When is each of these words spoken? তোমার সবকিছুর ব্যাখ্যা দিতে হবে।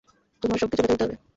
তোমার 0.43 0.57
সবকিছুর 0.59 0.81
ব্যাখ্যা 0.81 0.95
দিতে 0.97 1.05
হবে। 1.05 1.15